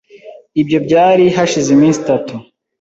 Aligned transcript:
Ibyo 0.61 0.77
byari 0.85 1.23
hashize 1.35 1.69
iminsi 1.75 1.99
itatu. 2.03 2.33